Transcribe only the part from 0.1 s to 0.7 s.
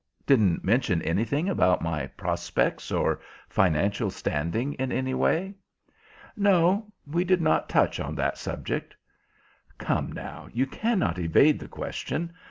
Didn't